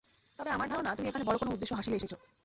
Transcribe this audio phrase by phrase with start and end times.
[0.39, 2.17] তবে আমার ধারণা তুমি এখানে বড়ো কোনো উদ্দেশ্য হাসিলে এসেছো।